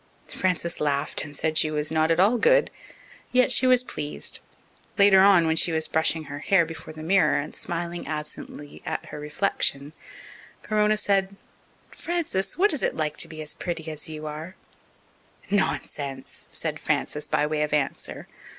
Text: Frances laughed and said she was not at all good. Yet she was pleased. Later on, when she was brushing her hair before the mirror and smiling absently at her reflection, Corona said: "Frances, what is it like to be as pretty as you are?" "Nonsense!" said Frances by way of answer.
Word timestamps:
Frances 0.27 0.81
laughed 0.81 1.23
and 1.23 1.37
said 1.37 1.59
she 1.59 1.69
was 1.69 1.91
not 1.91 2.09
at 2.09 2.19
all 2.19 2.39
good. 2.39 2.71
Yet 3.31 3.51
she 3.51 3.67
was 3.67 3.83
pleased. 3.83 4.39
Later 4.97 5.19
on, 5.21 5.45
when 5.45 5.55
she 5.55 5.71
was 5.71 5.87
brushing 5.87 6.23
her 6.23 6.39
hair 6.39 6.65
before 6.65 6.91
the 6.91 7.03
mirror 7.03 7.37
and 7.37 7.55
smiling 7.55 8.07
absently 8.07 8.81
at 8.83 9.05
her 9.09 9.19
reflection, 9.19 9.93
Corona 10.63 10.97
said: 10.97 11.35
"Frances, 11.91 12.57
what 12.57 12.73
is 12.73 12.81
it 12.81 12.97
like 12.97 13.15
to 13.17 13.27
be 13.27 13.43
as 13.43 13.53
pretty 13.53 13.91
as 13.91 14.09
you 14.09 14.25
are?" 14.25 14.55
"Nonsense!" 15.51 16.47
said 16.51 16.79
Frances 16.79 17.27
by 17.27 17.45
way 17.45 17.61
of 17.61 17.71
answer. 17.71 18.27